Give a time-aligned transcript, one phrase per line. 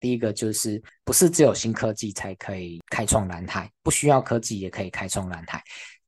[0.00, 5.62] 第一个就是不是只有新科技才可以开创蓝海，不需要科技也可以开创蓝海。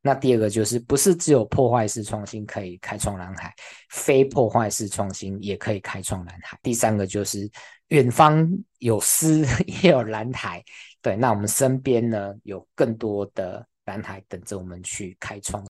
[0.04, 3.54] 那第二个就是不是只有破坏式创新可以开创蓝海，
[3.90, 6.58] 非破坏式创新也可以开创蓝海。
[6.60, 7.48] 第三个就是
[7.88, 9.46] 远方有诗
[9.82, 10.60] 也有蓝海，
[11.00, 15.64] 对，那我们身边呢有更多的蓝海等着我们去开创。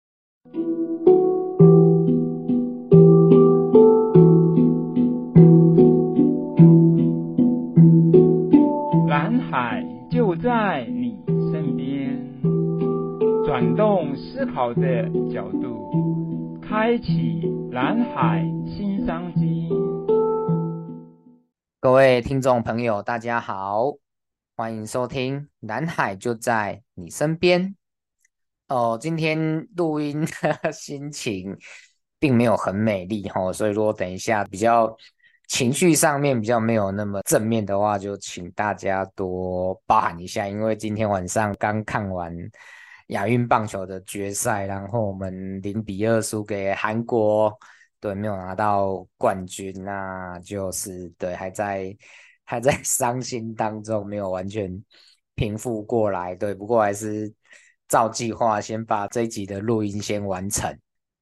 [10.13, 11.19] 就在你
[11.51, 12.43] 身边，
[13.47, 19.71] 转动思考的角度，开启蓝海新商机。
[21.81, 23.95] 各位听众朋友，大家好，
[24.55, 27.69] 欢迎收听《蓝海就在你身边》。
[28.69, 31.57] 哦，今天录音的心情
[32.19, 34.95] 并没有很美丽哈，所以说等一下比较。
[35.49, 40.49] 情绪上面比较没有那么正面的话，就请大家多包涵一下。
[40.49, 42.35] 因为今天晚上刚看完
[43.09, 47.55] 亚运棒球的决赛，然后我们零比二输给韩国，
[48.01, 51.95] 对，没有拿到冠军，那就是对，还在
[52.45, 54.83] 还在 伤心当中，没有完全
[55.35, 56.35] 平复过来。
[56.35, 57.31] 对，不过还是
[57.89, 60.75] 照计划先把这一集的录音先完成。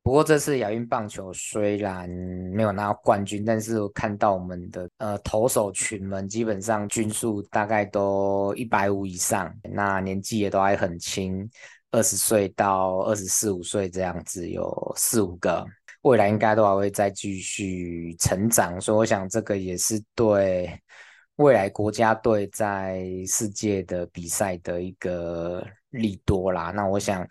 [0.02, 11.48] 不过这次亚运棒球虽然没有拿到冠军，但是我看到我们的呃投手群们基本上均数大概都一百五以上，那年纪也都还很轻，
[11.90, 15.66] 二十岁到二十四五岁这样子，有四五个，
[16.00, 20.80] 未来应该都还会再继续成长，所以我想这个也是对
[21.36, 26.70] 未来国家队在世界的比赛的一个利多啦。
[26.70, 27.28] 那我想。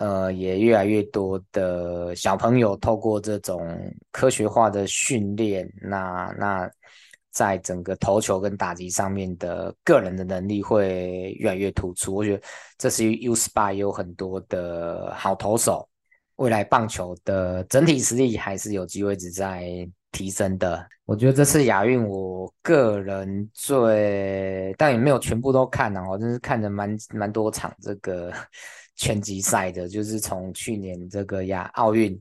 [0.00, 3.60] 呃，也越来越多的小朋友透过这种
[4.10, 6.70] 科学化的训练，那那
[7.30, 12.14] 在整个投球跟打击上面的个人的能力会越来越突出。
[12.14, 12.42] 我觉得
[12.78, 15.86] 这是 U18 有很多的好投手，
[16.36, 20.86] 未来棒球的整体实力还是有机会一直在提升的。
[21.04, 28.32] 我觉得这次亚运，我个人最但也没有全部都看了，我真是看的蛮蛮多场这个。
[28.96, 32.20] 拳击赛的，就是从去年这个亚奥运，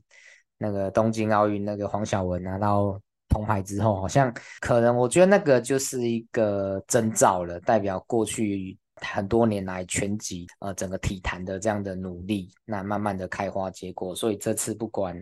[0.58, 2.98] 那个东京奥运那个黄晓雯拿到
[3.28, 15.22] 铜牌之后，好像可能我觉得那个就是一个征兆了，代表过去很多年来拳击呃整个体坛的这样的努力，那慢慢的开花结果，所以这次不管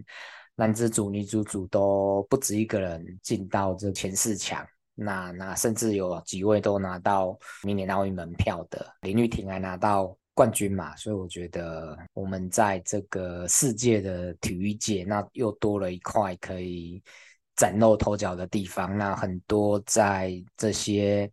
[0.57, 10.13] 男子组、女子组都不止一个人进到这前四强，那那甚至有几位都拿到明年奥运门票的，林玉婷还拿到。
[10.38, 17.01] 冠军嘛，所以我觉得我们在这个世界的体育界，那又多了一块可以
[17.56, 18.95] 崭露头角的地方。
[18.95, 21.28] 那很多在这些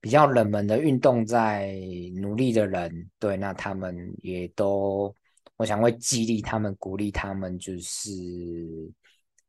[0.00, 1.74] 比较冷门的运动在
[2.14, 5.14] 努力的人，对，那他们也都，
[5.56, 8.10] 我想会激励他们，鼓励他们，就是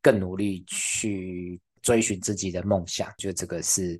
[0.01, 3.07] 更努力去追寻自己的梦想。
[3.17, 3.99] 就这个是。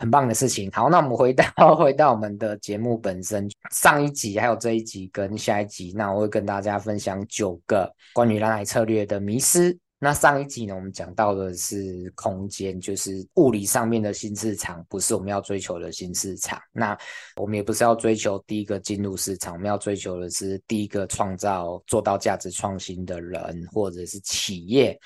[0.00, 0.70] 很棒的事情。
[0.70, 1.44] 好，那我们回到
[1.74, 9.76] 回到我们的节目本身，上一集还有这一集跟下一集，那我会跟大家分享九个关于蓝海策略的迷思。
[10.00, 16.56] 那上一集呢，我们讲到的是空间，就是物理上面的新市场，不是我们要追求的新市场。
[16.72, 16.96] 那
[17.36, 24.96] 我们也不是要追求第一个进入市场，我们要追求的是第一个创造做到价值创新的人或者是企业。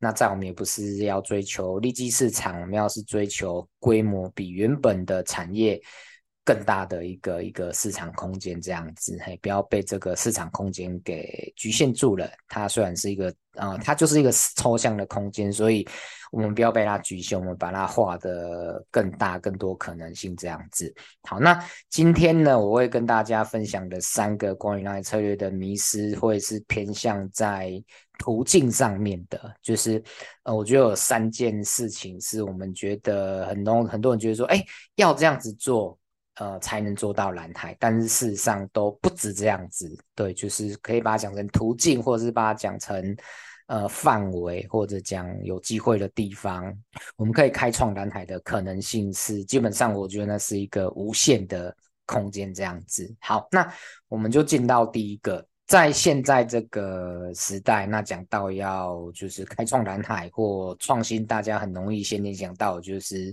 [0.00, 5.80] 那在我们也不是要追求利基市场，我们要是追求规模比原本的产业
[6.44, 12.28] 更大的一个一个市场空间，这样子，嘿，不要被这个市场空间给局限住了。
[12.48, 15.86] 它虽然是一个，啊、呃，它就是一个抽象的空间，所以
[16.32, 20.92] 我们不要被它局限，我们把它画得更大、更多可能性，这样子。
[21.22, 21.56] 好，那
[21.88, 27.82] 今天呢，我会跟大家分享的三个关于蓝海策略的迷思，会是偏向在。
[28.18, 30.00] 途径上面的，就是
[30.44, 34.64] 呃，我觉得有三件事情是我们觉得很多很多人觉得说，哎，
[34.94, 35.98] 要这样子做，
[36.36, 39.94] 呃，才能做到蓝海，但是事实上都不止这样子。
[40.14, 43.16] 对，就是可以把它讲成途径，或者是把它讲成
[43.66, 46.72] 呃范围，或者讲有机会的地方，
[47.16, 51.74] 我们可以开创蓝海的可能性是，基本上我觉得那是一个无限的
[52.06, 53.14] 空间这样子。
[53.20, 53.72] 好，那
[54.08, 55.46] 我们就进到第一个。
[55.64, 63.32] 在现在这个时代，那讲到要就是开创蓝海或创新，大家很容易先联想到就是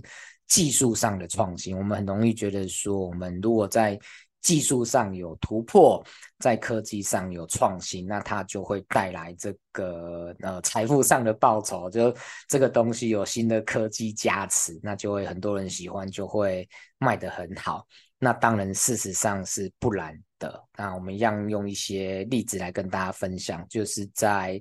[0.50, 1.74] 技术上的创新。
[1.74, 3.98] 我们很容易觉得说，我们如果在
[4.42, 6.02] 技术上有突破，
[6.38, 11.90] 在科技上有创新，那它就会带来这个呃财富上的报酬。
[11.90, 12.14] 就
[12.48, 16.66] 这个东西有新的科技加持，那就会很多人喜欢，就会
[16.98, 17.86] 卖得很好。
[18.18, 20.62] 那当然，事实上是不然的。
[20.76, 24.60] 那我们一样用一些例子来跟大家分享，就是在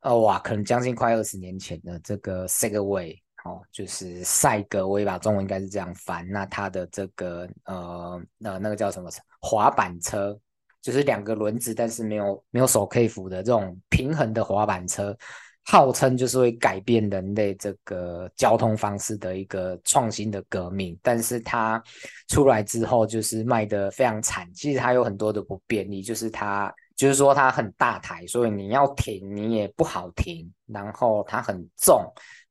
[0.00, 3.18] 呃哇，可能将近快二十年前的这个 Segway。
[3.48, 6.28] 哦，就是赛格威吧，中文应该是这样翻。
[6.28, 9.10] 那它的这个呃呃那个叫什么
[9.40, 10.38] 滑板车，
[10.82, 15.16] 就是两个轮子，但是没有没有手可以扶的这种平衡的滑板车，
[15.64, 20.98] 号称就是会改变人类这个交通方式的一个创新的革命。
[21.02, 21.82] 但是它
[22.28, 24.52] 出来之后，就是卖得非常惨。
[24.52, 32.02] 其实它有很多的不便利，就是它就是说它很大台，所以你要停你也不好停，然后它很重。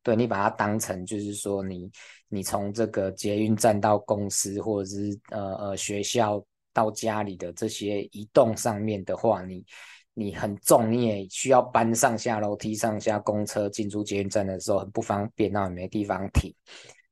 [0.07, 1.91] 对，你把它当成就是说你
[2.29, 9.65] 你从这个捷运站到公司或者是呃呃学校到家里的这些移动上面的话，你
[10.13, 16.55] 你很重，你也需要搬上下楼梯、上下公车进出捷运站的时候很不方便，那也没地方停。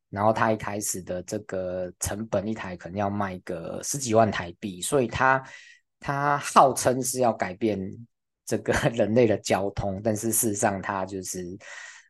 [0.10, 5.44] 然后它一开始的这个成本一台可能要卖个十几万台币，所以它
[6.00, 7.78] 它号称是要改变
[8.46, 11.58] 这个 人类的交通，但是事实上它就是。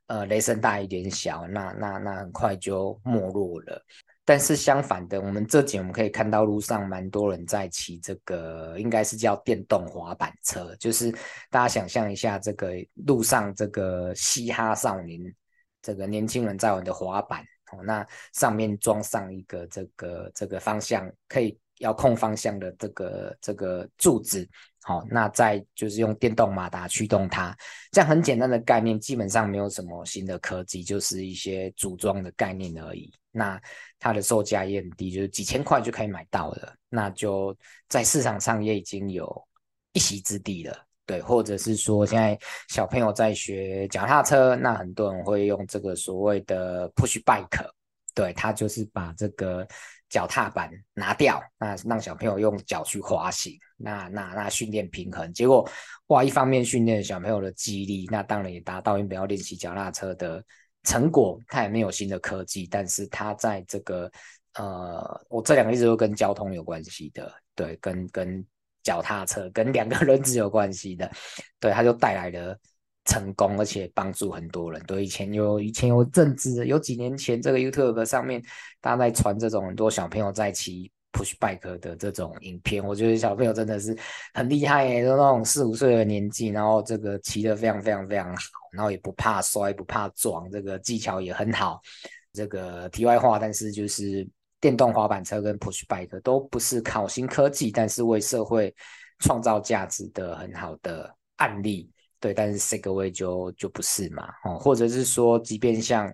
[0.07, 3.83] 呃，雷声大雨点小，那那那很快就没落了。
[4.23, 10.75] 但是相反的，我们这几我们可以看到路上蛮多人在骑这个，应该是叫电动滑板车。
[10.77, 11.11] 就是
[11.49, 12.73] 大家想象一下，这个
[13.05, 15.21] 路上这个嘻哈少年，
[15.81, 17.41] 这个年轻人在玩的滑板
[17.71, 24.47] 哦，那上面装上一个这个这个方向可以遥控方向的这个这个柱子。
[24.87, 27.57] 好，那再就是用电动马达驱动它，
[27.91, 33.11] 这样很简单的概念，基本上没有什么新的科技，就是一些组装的概念而已。
[33.31, 33.59] 那
[33.97, 37.57] 它的售价也很低，就是几千块就可以买到了，那就
[37.89, 39.43] 在市场上也已经有
[39.93, 40.77] 一席之地了。
[41.07, 42.38] 对，或者是说现在
[42.69, 47.67] 小朋友在学脚踏车，那很多人会用这个所谓的 push bike，
[48.15, 49.67] 对，它就是把这个。
[50.07, 55.67] 脚踏板拿掉，那让小朋友用脚去滑行，那那那训练平衡，结果
[56.07, 60.41] 哇，一方面训练小朋友的记忆力，那当然也达到原本要练习脚踏车的
[60.83, 61.38] 成果。
[61.47, 64.09] 它也没有新的科技，但是它在这个
[64.53, 68.45] 呃，我这两个例子都跟交通有关系的，对，跟跟
[68.83, 71.12] 脚踏车跟两个轮子有关系的，
[71.59, 72.57] 对，它就带来了。
[73.05, 74.81] 成功，而且帮助很多人。
[74.85, 78.41] 对，以前有以前有政治，有几年前，这个 YouTube 上面
[78.81, 82.83] 大家在传这种很多小朋友在骑 Push Bike 的这种影片。
[82.83, 83.95] 我觉得小朋友真的是
[84.33, 88.41] 很厉害耶，都那种四五岁的年纪，然后这个骑得非常非常非常好，
[88.71, 91.79] 然后也不怕摔，不怕撞，这个技巧也很好。
[92.33, 94.27] 这个题外话，但是就是
[94.59, 98.75] 电动滑板车跟 Push Bike 都不是靠新科技，但是为社会
[99.19, 101.89] 创造价值的很好的案例。
[102.25, 106.12] 对，但是 Segway 就就不是嘛，哦，或者是说，即便像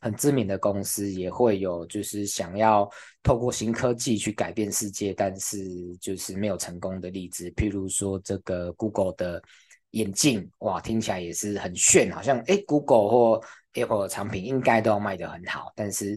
[0.00, 2.88] 很知名的公司，也会有就是想要
[3.20, 5.58] 透过新科技去改变世界，但是
[5.96, 7.50] 就是没有成功的例子。
[7.56, 9.42] 譬如说，这个 Google 的
[9.90, 16.16] 眼镜，哇，听起来也是很炫，好像诶 Google 或 Apple 的产品应该都要卖得很好，但是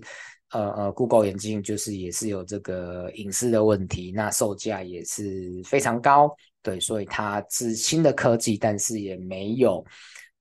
[0.51, 6.31] 呃呃，Google 眼镜就是也是有这个隐私的问题，那售价也是非常高。
[6.65, 9.85] 对，所以它是新的科技，但是也没有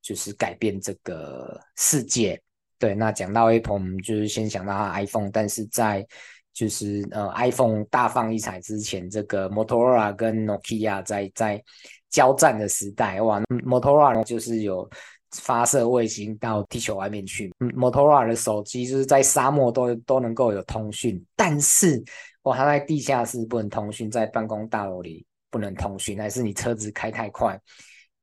[0.01, 2.41] 就是改变这个世界。
[2.79, 6.03] 对，那讲到 Apple，我们就是先想到它 iPhone，但是在
[6.55, 11.63] 就是呃 iPhone 大放异彩之前，这个 Motorola 跟 Nokia 在在
[12.09, 14.89] 交战的时代，哇，Motorola 就是有
[15.33, 22.03] 发射卫星到地球外面去，Motorola 的手机就是在沙漠都都能够有通讯，但是
[22.45, 25.27] 哇，它在地下室不能通讯，在办公大楼里。
[25.55, 27.57] 不能通讯，还是你车子开太快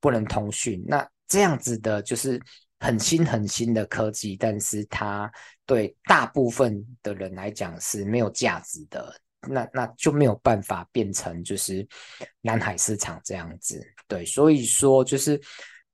[0.02, 0.84] 不能通讯？
[0.86, 2.38] 那这样子的就是
[2.82, 5.32] 很新很新的科技，但是它
[5.66, 9.16] 对大部分的人来讲是没有价值的。
[9.48, 11.88] 那那就没有办法变成就是
[12.42, 13.82] 蓝海市场这样子。
[14.10, 15.40] 对，所以说就是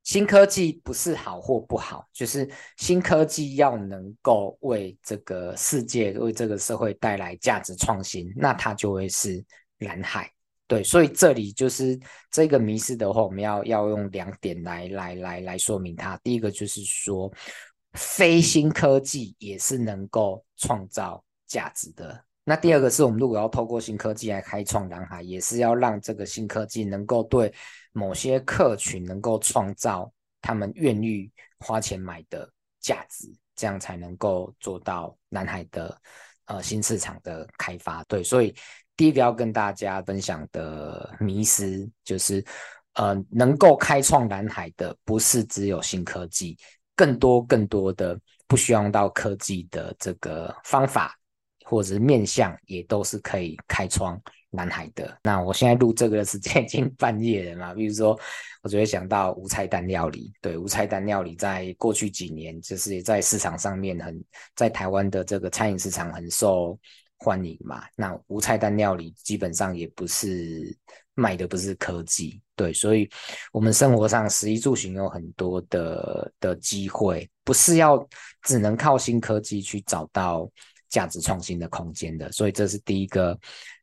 [0.03, 9.45] 新科技不是好或不好，就是新科技要能够为这个世界、为这个社会带来价值创新，那它就会是
[9.77, 10.31] 蓝海。
[10.67, 11.97] 对，所以这里就是
[12.29, 16.17] 这个迷失的话，我们要要用两点来来来来说明它。
[16.17, 17.31] 第一个就是说，
[17.93, 22.21] 非新科技也是能够创造价值的。
[22.43, 27.53] 那第二个是我们如果要透过新科技来开创蓝海，也是要让这个新科技能够对
[27.93, 32.49] 某些客群能够创造他们愿意花钱买的
[32.81, 35.97] 价值，这样才能够做到蓝海的
[36.45, 38.03] 呃新市场的开发。
[38.03, 38.53] 对，所以
[38.97, 42.43] 第一个要跟大家分享的迷思就是，
[42.95, 46.57] 呃，能够开创蓝海的不是只有新科技，
[46.95, 51.15] 更多更多的不需要用到科技的这个方法
[51.63, 54.21] 或者是面向，也都是可以开创。
[54.51, 55.19] 蓝海的。
[55.23, 58.17] 那我现在录这个时间已经半夜了嘛，比如说，
[58.63, 60.31] 我就会想到无菜单料理。
[60.41, 64.23] 对，无菜单料理在过去几年，就是也在市场上面很，
[64.55, 66.79] 在台湾的这个餐饮市场很受
[67.17, 67.83] 欢迎嘛。
[67.95, 70.75] 那无菜单料理基本上也不是
[71.13, 73.09] 卖的不是科技，对，所以
[73.51, 78.07] 我们生活上食衣住行有很多的的机会，不是要
[78.43, 80.49] 只能靠新科技去找到
[80.89, 82.31] 价值创新的空间的。
[82.31, 83.37] 所以这是第一个。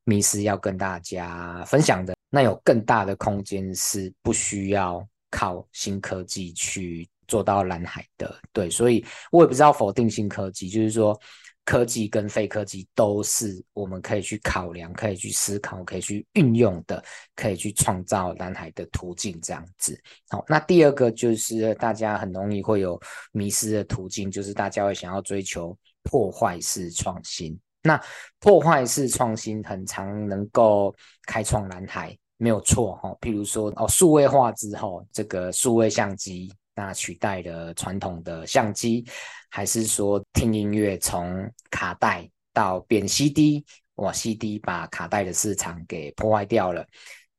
[0.06, 11.18] 迷思要跟大家分享的，那有更大的空间是不需要靠新科技去做到蓝海的，对，所以我也不知道否定新科技，就是说
[11.64, 17.02] 科技跟非科技都是我们可以去考量、可以去思考、可以去运用的，
[17.34, 19.98] 可以去创造蓝海的途径这样子。
[20.28, 23.00] 好，那第二个就是大家很容易会有
[23.32, 27.58] 迷失的途径，就是大家会想要追求破坏式创新。
[27.82, 28.00] 那
[28.40, 30.94] 破坏式创新很常能够
[31.26, 33.14] 开创蓝海，没有错哈。
[33.20, 39.04] 譬如说哦，数位化之后，这个数位相机那取代了传统的相机，
[39.50, 43.64] 还是说听音乐从卡带到变 CD，
[43.96, 46.86] 哇，CD 把卡带的市场给破坏掉了。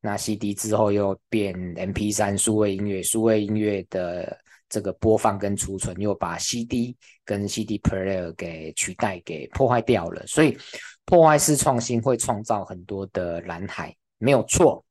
[0.01, 4.39] 那 CD 之后又变 MP3 数位音乐，数位音乐的。
[4.67, 10.57] 这个播放跟储存又把 CD 跟 CD player 给取代、给破坏掉了，所以
[11.05, 14.83] 破坏式创新会创造很多的蓝海，没有错。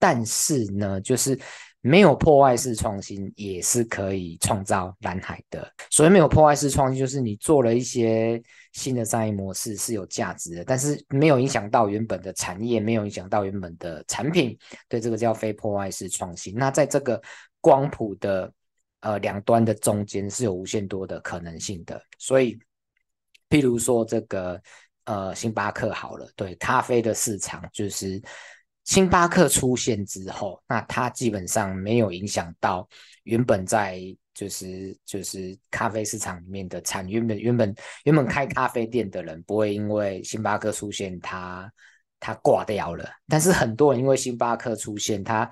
[0.00, 1.38] 但是呢，就是
[1.80, 5.70] 没有破坏式创新也是可以创造蓝海的。
[5.90, 14.56] 所以没有破坏式创新，就是你做了一些新的商业模式是有价值的，但是没有影响到原本的产业，没有影响到原本的产品，
[14.88, 16.54] 对，这个叫非破坏式创新。
[16.54, 17.20] 那在这个
[17.60, 18.52] 光谱的。
[19.02, 22.54] 呃，两端的中间是有无限多的可能性的，所以，
[23.48, 24.60] 譬如说这个
[25.04, 28.20] 呃，星巴克好了，对咖啡的市场，就是
[28.90, 32.88] 星巴克出现之后，那它基本上没有影响到
[33.22, 34.00] 原本在
[34.34, 41.72] 就是就是咖啡市场里面的产，原本原本原本开咖啡店的人不会因为星巴克出现，他
[42.18, 45.48] 他挂掉了，但是很多人因为星巴克出现，他。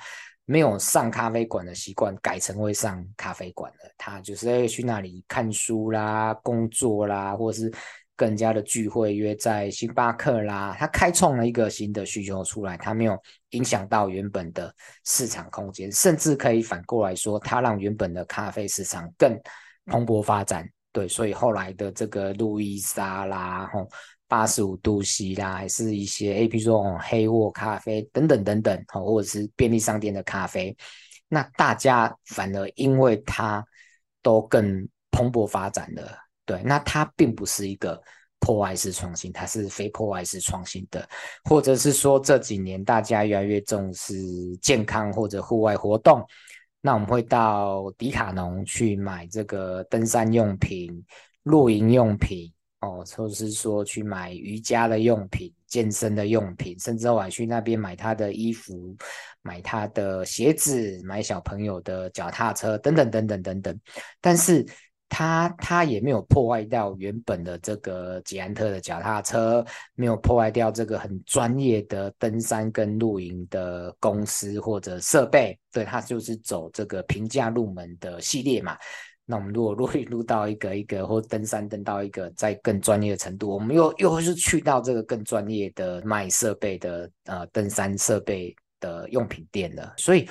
[0.51, 3.93] 没有上咖啡馆的习惯，改成会上咖啡馆了。
[3.99, 7.71] 他就是会去那里看书啦、工作啦，或是
[8.19, 10.77] 更加的聚会约在星巴克啦。
[10.79, 13.17] 他开创了一个新的需求出来，他没有
[13.51, 14.75] 影响到原本的
[15.07, 19.41] 市场空间，甚至可以反过来说，他让原本的咖啡市场更
[19.87, 20.69] 蓬勃发展。
[20.93, 23.89] 对，所以后来的这个路易莎啦，吼。
[24.31, 30.77] 八十五度 C 啦，还是一些 A P 说哦黑沃咖啡等等等等，好，或者是便利商店的咖啡，
[31.29, 33.65] 那大家反而因为它
[34.21, 36.15] 都更蓬勃发展了，
[36.49, 38.03] 对，那它并不是一个
[38.41, 41.07] 破坏式创新，它是非破坏式创新的，
[41.45, 44.17] 或者是说这几年大家越来越重视
[44.63, 46.27] 健康或者户外活动，
[46.81, 51.05] 那我们会到迪卡侬去买这个登山用品、
[51.43, 52.51] 露营用品。
[52.81, 58.97] 哦，或者是说去买瑜伽的用品、健身的用品，甚至我还去那边买他的衣服、
[59.43, 63.81] 买他的鞋子、买小朋友的脚踏车等等等等等等。
[64.21, 64.65] 但是
[65.09, 75.59] 他他也没有破坏掉原本的这个捷安特的脚踏车，没有破坏掉这个很专业的登山跟露营的公司或者设备。
[75.73, 78.77] 对，他就是走这个平价入门的系列嘛。
[79.31, 89.93] 那我们如果录一录到一个一个，或登山登到一个在更专业的程度，我们又又会是去到这个更专业的卖设备的呃登山设备的用品店了。
[89.99, 90.27] 所以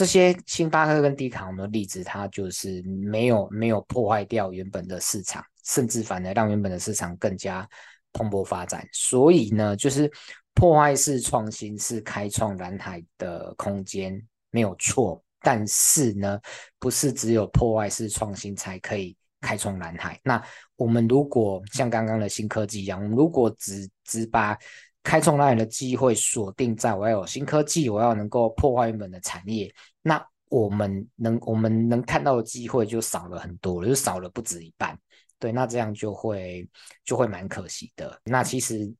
[0.00, 7.68] 这些星巴克跟迪卡侬的例子，它就是没有没有破坏掉原本的市场，甚至反而让原本的市场更加
[8.14, 8.82] 蓬勃发展。
[8.94, 10.10] 所以呢，就是
[10.54, 14.18] 破坏式创新是开创蓝海的空间，
[14.50, 15.22] 没有错。
[15.42, 16.40] 但是呢，
[16.78, 20.18] 不是只有破坏式创新才可以开创蓝海。
[20.24, 20.42] 那
[20.76, 24.56] 我们如果像刚刚的新科技一样，我们如果只只把
[25.02, 34.98] 开创蓝海的机会锁定在我要有新科技，我要能够破坏原本的产业，那我们能我们能看到的机会就少了很多了，就少了不止一半。
[35.38, 36.68] 对，那这样就会
[37.04, 38.20] 就会蛮可惜的。
[38.24, 38.92] 那其实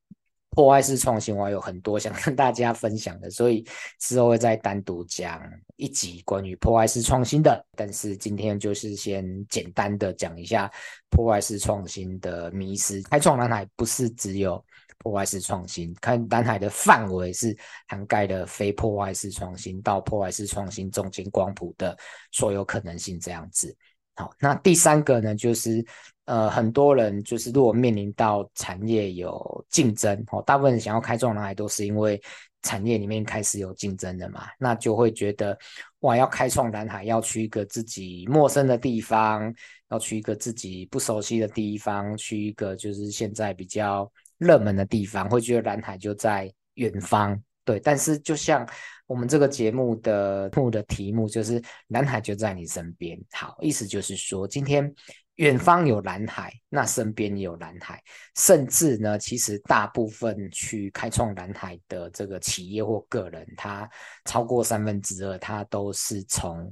[0.49, 3.63] 破坏式创新，我还有很多想跟大家分享的，所以
[3.99, 5.39] 之后会再单独讲
[5.77, 7.63] 一集关于破坏式创新的。
[7.77, 10.71] 但是今天就是先简单的讲一下
[11.11, 13.03] 破坏式创新的迷失。
[13.03, 14.65] 开创蓝海不是只有
[15.01, 17.57] 破坏式创新，看蓝海的范围是
[17.89, 21.97] 涵盖的非破坏式创新到破坏式创新中间光谱的
[22.31, 23.77] 所有可能性这样子。
[24.15, 25.85] 好，那第三个呢，就是。
[26.27, 32.23] 呃，很多人就是如果面临到产业有竞争，哦，大部分人想要开创蓝海都是因为
[32.63, 35.59] 产业里面开始有竞争的嘛，那就会觉得
[36.01, 39.53] 哇，要开创蓝海，要去一个自己陌生的地方，
[39.91, 44.09] 要去一个自己不熟悉的地方，去一个就是现在比较
[44.41, 47.79] 热门的地方，会觉得蓝海就在远方，对。
[47.79, 48.69] 但是就像
[49.07, 54.93] 我们这个节目的目的题目就是蓝海就在你身边，好，意思就是说今天。
[55.37, 57.99] 远方有蓝海，那身边也有蓝海，
[58.37, 63.89] 甚至呢，其实大部分去开创蓝海的这个企业或个人，他
[64.27, 66.71] 超过三分之二，他都是从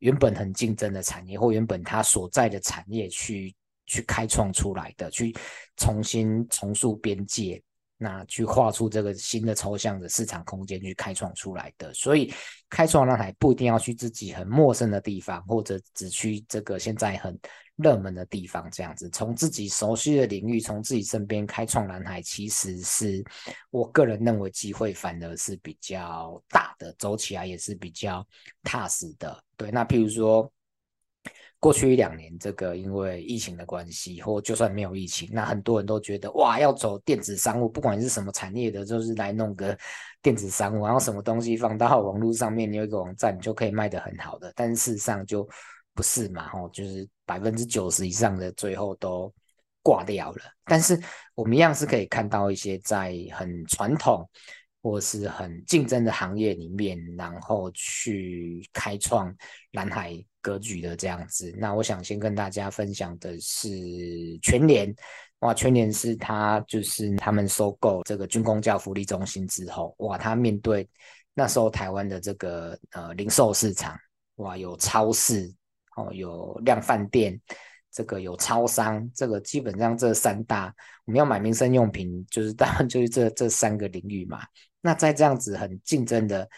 [0.00, 3.56] 原本很竞争的产业或原本他所在的产业去
[3.90, 5.34] 去开创出来的，去
[5.76, 7.62] 重新重塑边界。
[8.02, 12.32] 那去画出这个新的抽象的市场空间去开创出来的，所以
[12.70, 17.38] 开创蓝海不一定要去自己很陌生的地方，或者只去这个现在很
[17.76, 23.22] 热门的地方，这样子从自己熟悉的领域，从自己身边开创蓝海，其实是
[23.68, 28.26] 我个人认为机会反而是比较大的，走起来也是比较
[28.62, 29.44] 踏实的。
[29.58, 30.50] 对，那譬如说。
[31.60, 39.76] 过去一两年，这个因为疫情的关系，或就算没有疫情，那很多人都觉得哇，要走电子商务，不管是什么产业的，就是来弄个
[40.22, 44.50] 电子商务，然后什么东西放到网络上面，你有一个网站，你就可以卖得很好的。
[44.56, 45.46] 但事实上就
[45.92, 49.30] 不是嘛，吼，就是百分之九十以上的最后都
[49.82, 50.38] 挂掉了。
[50.64, 50.98] 但是
[51.34, 54.26] 我们一样是可以看到一些在很传统
[54.80, 59.30] 或是很竞争的行业里面，然后去开创
[59.72, 60.18] 蓝海。
[60.40, 63.68] 格局的这样子，那我想先跟大家分享的是
[64.42, 64.94] 全联，
[65.40, 70.88] 哇，全联是他就是他们收购这个军公教福利中心之后，哇，他面对
[71.34, 73.96] 那时候台湾的这个呃零售市场，
[74.36, 75.52] 哇，有超市
[75.96, 77.38] 哦，有量贩店，
[77.92, 84.40] 这个有超商，这个基本上这三大我们要买民生用品，就是当然就是这这三个领域嘛。
[84.80, 86.48] 那在这样子很竞争的。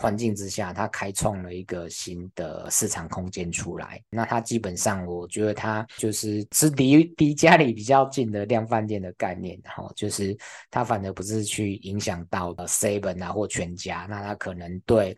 [0.00, 4.02] 环境之下，它开创了一个新的市场空间出来。
[4.08, 10.36] 那它基本上，我觉得它就是是离离家里比较近的量贩店的概念，哈，就是
[10.70, 15.14] 它反而不是去影响到 Seven 啊或全家，那它可能对。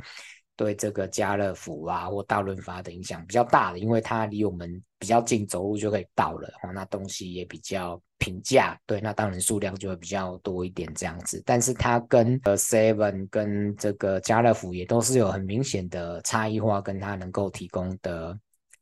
[0.56, 11.42] 对这个家乐福啊或大润发的影响比较大的，因为它离我们比较近，走路就可以到了，哦，那东西也比较平价，对，那当然数量就会比较多一点这样子。
[11.44, 18.38] 但是它跟呃 Seven 跟这个家乐福也都是有很明显的差异化，跟它能够提供的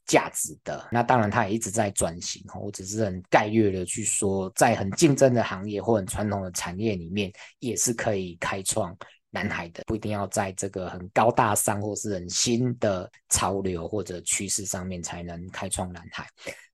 [0.06, 0.86] 价值的。
[0.90, 8.94] 那当然它也一直在转型，我只是很概略的去说，在很竞争的行业或很传统的产业里面，也是可以开创。
[9.32, 16.26] 蓝海的不一定要在这个很高大上或是很新的潮流或者趋势上面才能开创蓝海，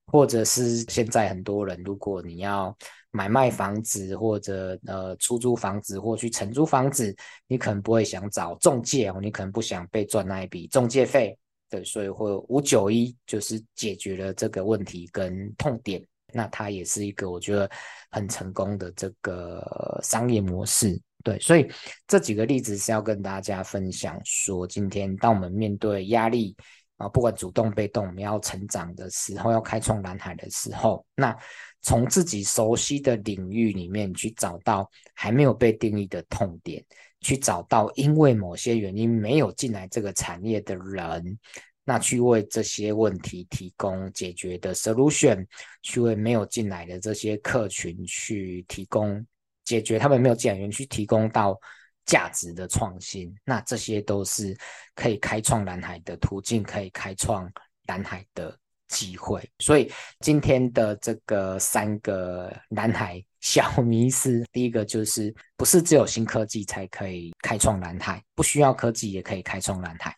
[0.07, 2.75] 或者是现在很多人，如果你要
[3.11, 7.15] 买卖房子或者呃出租房子或去承租房子，
[7.47, 11.37] 你可能不会想找中介哦，你可能不想被赚那一笔中介费，
[11.69, 17.69] 对，所以会五九一就是解决了这个问题跟痛点，那它也是一个我觉得
[18.11, 20.99] 很成功的这个商业模式。
[21.27, 21.69] 对，所以
[22.07, 26.55] 这几个例子是要跟大家分享，说今天当我们面对压力
[26.95, 31.35] 啊，不管主动被动，我们要成长的时候，要开创蓝海的时候，那
[31.81, 36.81] 从自己熟悉的领域里面去找到还没有被定义的痛点，
[37.19, 41.37] 去找到因为某些原因没有进来这个产业的人，
[41.83, 45.45] 那去为这些问题提供解决的 solution，
[45.81, 49.27] 去为没有进来的这些客群去提供。
[49.67, 51.59] 解决他们没有资源去提供到
[52.05, 54.57] 价值的创新，那这些都是
[54.95, 57.51] 可以开创蓝海的途径，可以开创
[57.87, 59.45] 蓝海的机会。
[59.59, 70.15] 所以今天的这个三个蓝海小迷思，第一个就是不是只有新科技才可以开创蓝海，不需要科技也可以开创蓝海。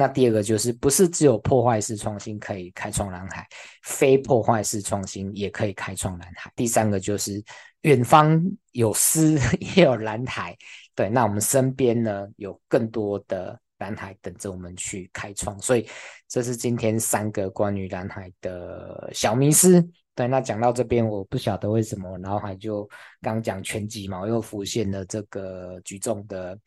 [0.00, 3.46] 那第二个就是不是只有破坏式创新可以开创蓝海，
[3.82, 6.50] 非破坏式创新也可以开创蓝海。
[6.56, 7.44] 第三个就是。
[7.82, 8.38] 远方
[8.72, 9.38] 有诗，
[9.74, 10.54] 也有蓝海，
[10.94, 15.88] 对，那我们身边呢，有更多的蓝海等着我们去开创，所以
[16.28, 19.82] 这是今天三个关于蓝海的小迷思。
[20.14, 22.86] 对，那讲到这边，我不晓得为什么，脑海就
[23.22, 26.58] 刚讲拳击嘛，我又浮现了这个举重的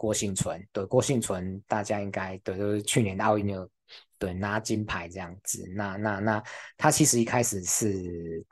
[0.00, 0.66] 郭幸存。
[0.72, 3.68] 对，郭幸存大家应该对，就是去年奥运有
[4.18, 5.70] 对拿金牌这样子。
[5.76, 6.42] 那那那
[6.78, 8.42] 他其实一开始是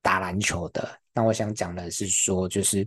[0.00, 0.98] 打篮球的。
[1.12, 2.86] 那我想讲的是说，就是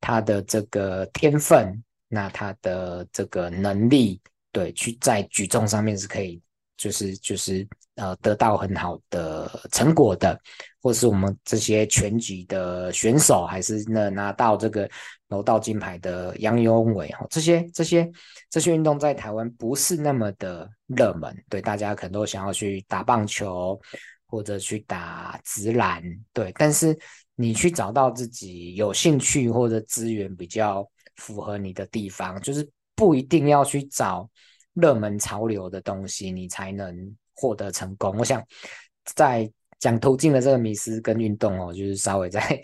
[0.00, 6.40] 他的这个天分，那他的这个能力，对，去在举重上面是可以。
[6.78, 10.38] 就是就是呃，得到很好的成果的，
[10.86, 14.88] 或是我们这些拳击的选手，还是那拿到这个
[15.28, 18.08] 柔道金牌的杨勇纬哈，这些这些
[18.48, 23.76] 这些运动在台湾不是那么的热门，对，大家可能都想要去打棒球
[24.28, 26.00] 或者去打直篮，
[26.32, 26.96] 对，但是
[27.34, 34.30] 你去找到自己有兴趣或者资源比较符合你的地方，就是不一定要去找。
[34.78, 36.94] 热门潮流的东西，你才能
[37.32, 38.14] 获得成功。
[38.18, 38.44] 我想
[39.14, 42.60] 在讲途径的这个迷思跟运动哦，就是稍微在，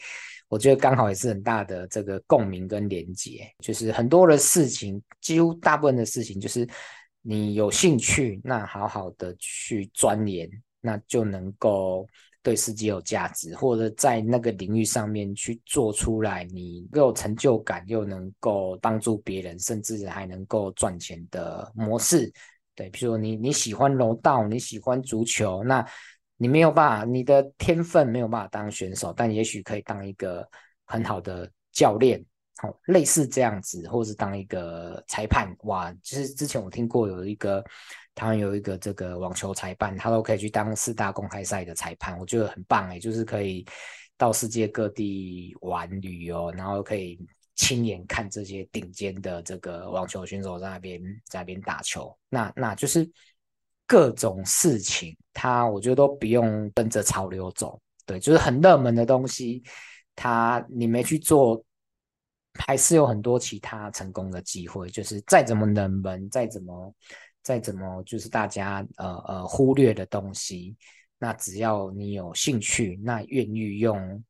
[0.48, 3.46] 我觉得刚好也是很大的这个共鸣跟连接。
[3.60, 6.68] 就是很多的事情，几乎大部分的事情，就是
[7.20, 10.48] 你有兴趣，那好好的去钻研，
[10.80, 12.06] 那就能够。
[12.44, 22.32] 对世界有价值，或者在那个领域上面去做出来，你又有成就感，又能够帮助别人，甚至还能够赚钱的模式。
[22.74, 25.86] 对，比如说你你喜欢柔道，你喜欢足球，那
[26.36, 30.46] 你没有办法，你的天分没有办法当选手，但也许可以当一个
[30.84, 32.24] 很好的教练，
[32.58, 35.54] 好，类似这样子，或是当一个裁判。
[35.64, 37.64] 哇，其实之前我听过有一个。
[38.14, 43.64] 台湾有一个这个网球裁判，他都可以去当四大公开赛的裁判，我觉得很棒哎，就是可以
[44.18, 47.18] 到世界各地玩旅游，然后可以
[47.54, 52.14] 亲眼看这些顶尖的这个网球选手在那边在那边打球。
[52.28, 53.10] 那那就是
[53.92, 59.62] 各种事情，他我觉得都不用跟着潮流走，对，就是很热门的东西，
[60.16, 61.62] 他你没去做，
[62.54, 64.88] 还是有很多其他成功的机会。
[64.88, 66.94] 就是再怎么冷门，再怎么。
[67.44, 70.76] 再怎么就是大家呃呃忽略的东西，
[71.18, 74.24] 那只要你有兴趣，那愿意用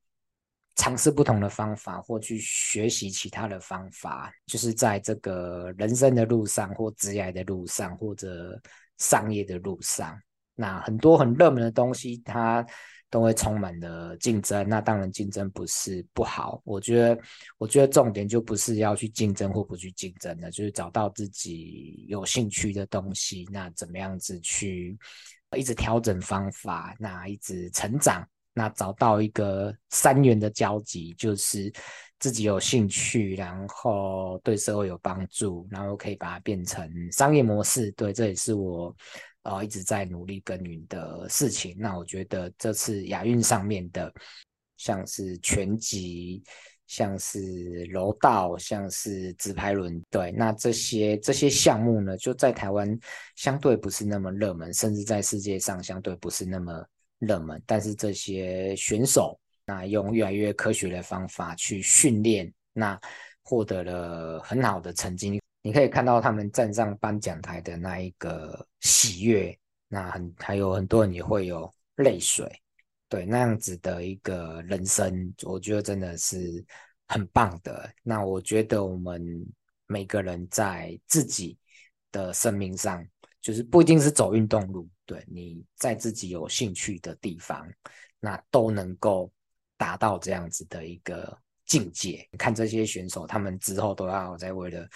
[0.76, 8.58] 尝试不同的方法，或去学习其他的方法，就是在这个人生的路上，或职业的路上，或者
[8.98, 10.18] 商业的路上，
[10.54, 12.66] 那很多很热门的东西，它。
[13.12, 16.62] 都会充满了竞争，那当然竞争不是不好。
[16.64, 17.20] 我觉得，
[17.58, 24.98] 我觉得重点就不是要去竞争或不去竞争的，就是找到自己有兴趣的东西，那怎么样子去
[25.54, 31.70] 一直调整方法，那一直成长，那找到一个三元的交集，就是
[32.22, 37.90] 自己有兴趣，然后对社会有帮助，然后可以把它变成商业模式。
[37.92, 38.96] 对，这也是我。
[39.44, 41.74] 呃，一直在努力耕耘的事情。
[41.76, 44.14] 那我觉得这次亚运上面的，
[44.76, 46.40] 像是拳击，
[46.86, 52.96] 像是柔道，像是直排轮，对，那这些这些项目呢，就在台湾
[53.34, 56.72] 相对不是那么热门，甚至在世界上相对不是那么
[57.18, 57.60] 热门。
[57.66, 62.98] 但是这些选手，那用越来越科学的方法去训练，那
[63.42, 65.40] 获得了很好的成绩。
[65.62, 69.56] 你可以看到他们站上颁奖台的那一个喜悦，
[69.88, 72.50] 那很还有很多人也会有泪水，
[73.08, 76.64] 对，那样子的一个人生，我觉得真的是
[77.06, 77.88] 很棒的。
[78.02, 79.46] 那我觉得我们
[79.86, 81.56] 每个人在自己
[82.10, 83.06] 的生命上，
[83.40, 87.64] 就是不一定是走运动路，对，你在自己有兴趣的地方，
[88.18, 89.30] 那都能够
[89.82, 92.28] 达到这样子的一个境界。
[92.38, 94.86] 看这些选手，他们之后都要在为了。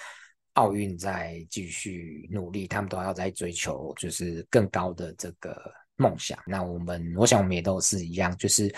[0.57, 5.55] 奥运在继续努力，他们都要在追求就是更高的这个
[5.97, 6.39] 梦想。
[6.47, 8.75] 那我们，我想我们也都是一样，就是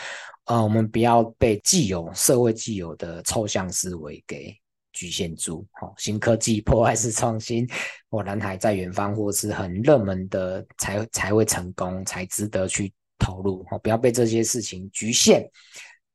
[0.47, 4.53] 呃，我们不要被既有社会既有的抽象思维给
[4.92, 5.64] 局限住。
[5.81, 7.64] 好，新科技破坏式创新，
[8.11, 13.64] 或蓝海在远方，或是很热门的才才会成功，才值得去投入。
[13.71, 15.49] 好，不要被这些事情局限。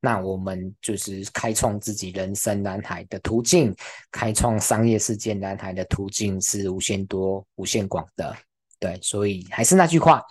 [0.06, 3.74] 那我们就是开创自己人生蓝海的途径，
[4.12, 8.36] 开创商业世界蓝海的途径是无限多、无限广的。
[8.82, 10.22] 对，所以还是那句话，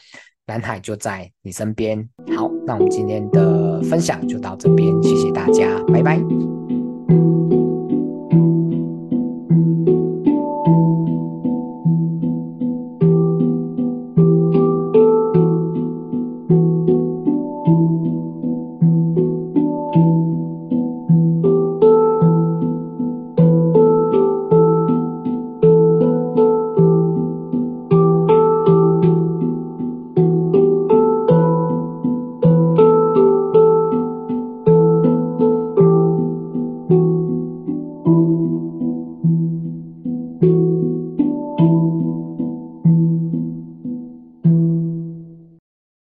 [0.44, 2.06] 蓝海就在你身边。
[2.36, 6.71] 好，那我们今天的分享就到这边，谢谢大家，拜拜。